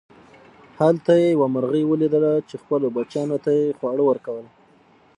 هلته 0.79 1.11
یې 1.21 1.27
یوه 1.35 1.47
مرغۍ 1.55 1.83
وليدله 1.87 2.31
چې 2.49 2.55
خپلو 2.63 2.87
بچیانو 2.95 3.37
ته 3.43 3.49
یې 3.57 3.75
خواړه 3.77 4.03
ورکول. 4.09 4.45